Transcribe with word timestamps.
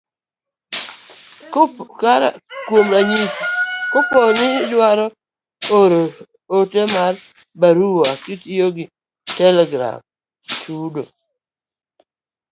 Kuom 2.67 2.85
ranyisi, 2.93 3.43
kapo 3.91 4.19
ni 4.37 4.47
idwaro 4.63 5.05
oro 5.79 6.01
ote 6.57 6.81
mar 6.93 7.13
barua 7.59 8.09
kitiyo 8.23 8.67
gi 8.75 8.85
telegram, 9.37 9.97
chudo 10.59 11.03